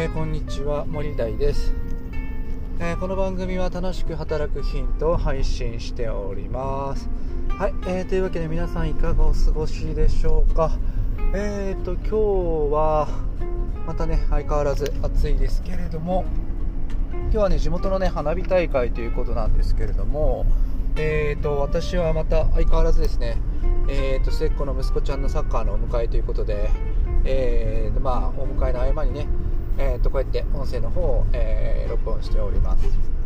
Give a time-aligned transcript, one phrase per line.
[0.00, 1.74] えー、こんにちは森大です、
[2.78, 7.10] えー、この番組は楽しく働くヒントを配信しております。
[7.50, 10.70] はい、えー、というわけで皆さんいかがお過ごしでしょうか？
[11.34, 12.16] えーと今日
[12.72, 13.08] は
[13.86, 16.24] またね相変わらず暑いですけれども
[17.12, 20.46] 今日はね地元のね花火大会ということなんですけれども
[20.96, 23.36] えーと私はまた相変わらずですね
[23.86, 26.70] えーと末っ子の息子ちゃんのサッカーのお迎えということで
[27.22, 29.26] えー、まあお迎えの合間にね
[29.78, 33.20] えー、とこうやって音声の方を、えー、録音しております。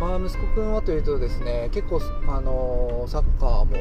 [0.00, 3.76] まあ、息子くんはというとですね結構、あのー、サッカーも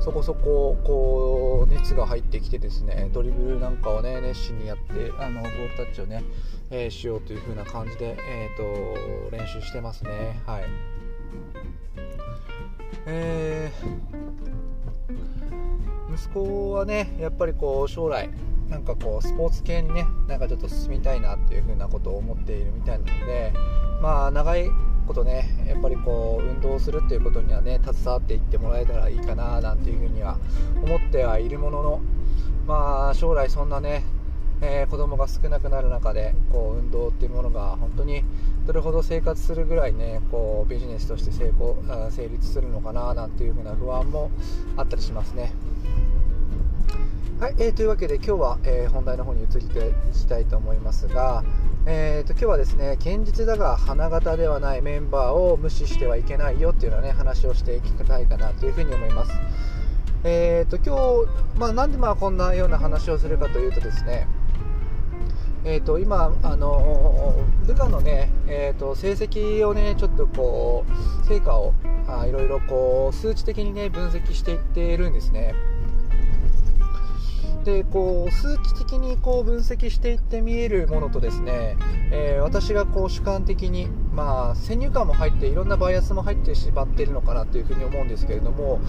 [0.00, 6.24] そこそここう熱が入ってきてですねドリブルなんかをね熱心にやってあのボールタッチをね、
[6.70, 10.64] えー、しようという風な感じで、えーと、練習してますねはい
[13.06, 18.30] えー、息子はねやっぱりこう将来
[18.68, 23.52] なんかこうスポーツ系にねなんかちょっと進みたいなっていう風なことを思っているみたいなので
[24.00, 24.70] まあ長い
[25.06, 30.38] ことねやっぱりこう運動するっていうことにはね携わっていってもらえたらいいかななんていう風には
[30.82, 32.00] 思ってはいるものの
[32.66, 34.02] まあ将来そんなね
[34.66, 38.24] えー、子供が少なくなる中でこう運動っていうものが本当に
[38.66, 41.76] どれほど生活するぐらいねこうビジネスとして成功
[42.10, 44.30] 成立するのかななんていう風な不安も
[44.76, 45.52] あったりしますね。
[47.40, 51.42] はい、えー、というわけで今日は、えー、本題の方に移りていきたいと思いますが、
[51.84, 59.32] えーと、今日はですね堅実だが花形ではないメンバーを無視してはいけないよっていうのね話をしていきたいかなというふうに思います。
[60.22, 64.26] えーと、今日、まあ、なんでまあこんなような話をするかというとですね
[65.64, 67.34] えーと、今、あの
[67.66, 70.84] 部下のね、えーと、成績をねちょっとこ
[71.22, 71.74] う成果を
[72.28, 72.60] いろいろ
[73.12, 75.54] 数値的にね分析していっているんですね。
[77.64, 81.76] でこう数値的にこう分析していって見えるものとですね、
[82.12, 88.80] えー、私がこう主観的に、まあ、先入観も入っていろんなバイアスも入ってしまっているのかなというふうに思うんですけれども、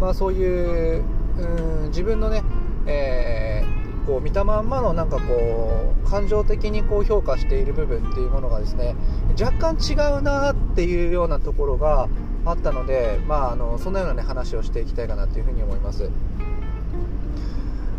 [0.00, 1.04] まあ、そういう
[1.38, 2.42] うん自分のね、
[2.86, 8.94] えー、こう見たまんまのなんかこう感情的にこう評価している部分っていうものがですね
[9.40, 12.08] 若干違うなっていうようなところが
[12.46, 16.10] あったので、まあ、あのそんなような、ね、話をしていきたいかなというふに思います。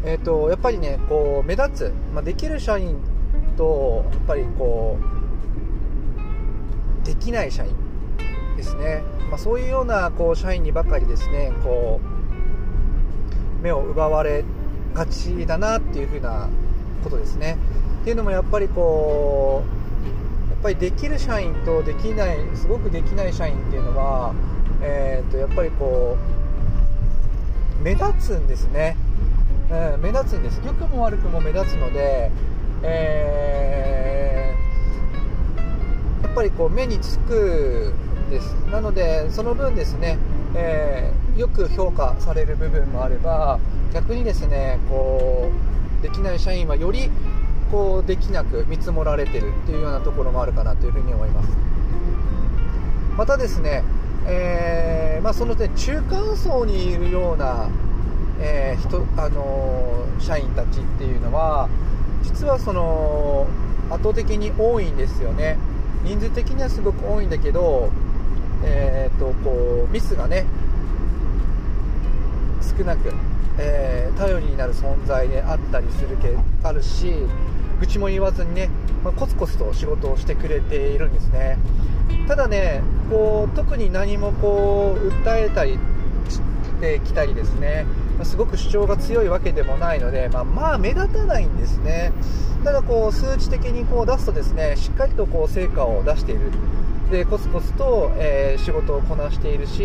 [0.06, 2.98] えーと、やっぱりねこう目立つ、まあ、できる社員
[3.58, 5.00] とやっぱりこ
[7.04, 7.76] うできない社員
[8.56, 12.00] ですね、まあ、そういうようなこう社員にばかりですねこ
[13.60, 14.44] う目を奪われ
[14.94, 16.50] がちだなっていうふうな
[17.04, 17.58] ことですね。
[18.02, 19.64] っていうのもやっぱりこ
[20.48, 24.36] うやっぱりできる社員とできないすごくできない社員っていうのは、
[24.82, 26.16] えー、とやっぱりこ
[27.80, 28.96] う目立つんですね。
[29.72, 30.62] うん、目立つんです。
[30.66, 32.32] 良くも悪くも目立つので、
[32.84, 37.94] えー、やっぱりこう目につく
[38.30, 38.54] です。
[38.72, 40.18] なのでその分ですね、
[40.56, 43.60] えー、よく評価される部分もあれば
[43.94, 45.50] 逆にですねこ
[46.00, 47.10] うできない社員はより
[47.72, 51.50] こうできなく見積もられてるっていうようなところもあるかなというふうに思います。
[53.18, 53.84] またですね、
[54.28, 57.70] えー、まあ、その点中間層にいるような
[58.46, 61.70] えー、人あの、社員たちっていうのは
[62.24, 63.48] 実はその
[63.90, 65.58] 圧倒的に多いんですよね。
[66.04, 67.90] 人数的にはすごく多いんだけど、
[68.64, 70.46] えーと、こうミスがね
[72.62, 73.12] 少なく、
[73.58, 77.14] えー、頼りになる存在であったりするけあるし
[77.80, 78.70] 愚痴も言わずにね、
[79.04, 81.58] まあ、コツコツと仕事をしてくれているんですね。
[82.28, 85.78] ただねこう特に何もこう訴えたり
[86.30, 86.42] し
[86.80, 87.86] てきたりですね。
[88.24, 92.14] すごく主張が強いわけでもないので、まあ、まあ目立たないんですね。
[92.64, 96.52] ただこう数値的にこう出すとですねしっかりとこう成果を出している。
[97.12, 99.84] でコツコツと、えー、仕事をこなしているし、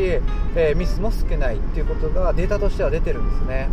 [0.54, 3.68] えー、ミスも少ないっていうことがデータとしては出てるんですね。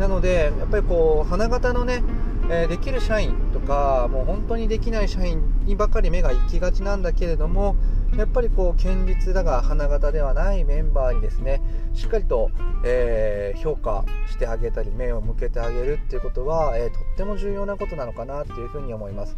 [0.00, 2.02] なのでやっぱりこう花形のね、
[2.50, 7.76] えー、できる社員とかもう本当にできない社員にばかり目が行きがちなんだけれども
[8.16, 11.62] やっぱりこう堅実だが花形ではないメンバーにですね
[11.94, 12.50] しっかりと、
[12.84, 19.36] えー、評価してあげたり目を向けてあげるっていうことは、えー、とっても重要なことなのかなっていうふうに思います、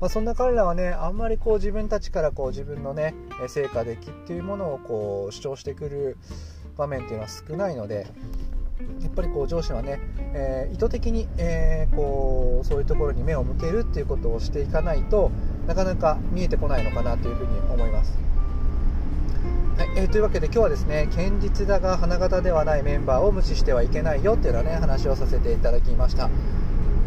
[0.00, 3.14] まあ、そんな彼らはねあんまりこう自分たちからこう自分のね
[3.46, 6.16] 成果出来っていうものをこう主張してくる
[6.76, 8.06] 場面っていうのは少ないので
[9.00, 10.00] やっぱりこう上司はね、
[10.34, 15.30] えー、意図的に、えー、こうそういうところに目を向けるっていうことをしていかないと
[15.66, 18.18] なかなか見えてこないのかなというふうに思います。
[19.78, 26.30] はいえー、というわけで今日はですね堅実だが花形ではないメンバーを無視してはいけないよっていうような、ね、話をさせていただきました。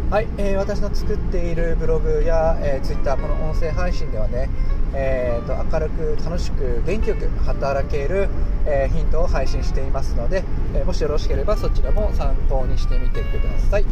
[0.10, 4.50] はい、えー、私の作っているブログや、えー、ツイッターこの音声配信ではね、
[4.96, 8.28] えーと、明るく楽しく元気よく働ける、
[8.66, 10.44] えー、ヒントを配信していますので、
[10.76, 13.86] えもしよろしければそちらも参考にしてみてください、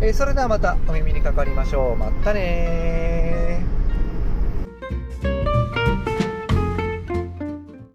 [0.00, 1.96] えそれではまたお耳にかかりましょう。
[1.96, 3.75] またね